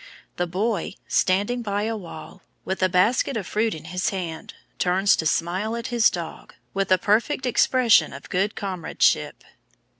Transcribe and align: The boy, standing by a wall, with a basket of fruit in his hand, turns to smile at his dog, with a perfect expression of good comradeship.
The 0.37 0.47
boy, 0.47 0.95
standing 1.07 1.61
by 1.61 1.83
a 1.83 1.95
wall, 1.95 2.41
with 2.65 2.81
a 2.81 2.89
basket 2.89 3.37
of 3.37 3.45
fruit 3.45 3.75
in 3.75 3.83
his 3.85 4.09
hand, 4.09 4.55
turns 4.79 5.15
to 5.17 5.27
smile 5.27 5.75
at 5.75 5.87
his 5.93 6.09
dog, 6.09 6.55
with 6.73 6.91
a 6.91 6.97
perfect 6.97 7.45
expression 7.45 8.11
of 8.11 8.27
good 8.31 8.55
comradeship. 8.55 9.43